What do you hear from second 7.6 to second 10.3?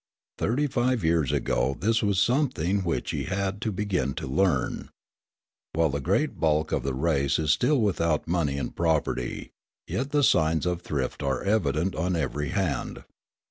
without money and property, yet the